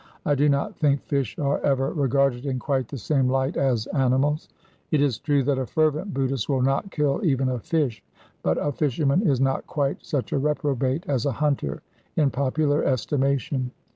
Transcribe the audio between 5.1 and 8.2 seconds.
true that a fervent Buddhist will not kill even a fish,